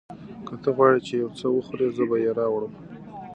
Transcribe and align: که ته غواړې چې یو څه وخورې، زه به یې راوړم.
که 0.47 0.53
ته 0.63 0.69
غواړې 0.75 0.99
چې 1.07 1.13
یو 1.21 1.29
څه 1.39 1.45
وخورې، 1.55 1.87
زه 1.95 2.03
به 2.09 2.17
یې 2.23 2.31
راوړم. 2.39 2.73